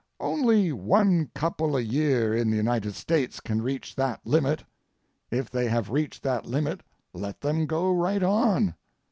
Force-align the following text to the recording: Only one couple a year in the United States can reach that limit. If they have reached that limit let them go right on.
Only 0.19 0.71
one 0.71 1.27
couple 1.35 1.77
a 1.77 1.81
year 1.81 2.35
in 2.35 2.49
the 2.49 2.57
United 2.57 2.95
States 2.95 3.39
can 3.39 3.61
reach 3.61 3.93
that 3.97 4.19
limit. 4.25 4.63
If 5.29 5.51
they 5.51 5.67
have 5.67 5.91
reached 5.91 6.23
that 6.23 6.43
limit 6.47 6.81
let 7.13 7.41
them 7.41 7.67
go 7.67 7.93
right 7.93 8.23
on. 8.23 8.73